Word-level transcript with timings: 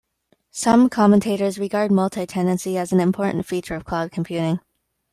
Some 0.49 0.89
commentators 0.89 1.59
regard 1.59 1.91
multitenancy 1.91 2.75
as 2.75 2.91
an 2.91 2.99
important 2.99 3.45
feature 3.45 3.75
of 3.75 3.85
cloud 3.85 4.11
computing. 4.11 4.59